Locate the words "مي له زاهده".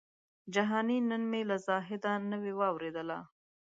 1.31-2.11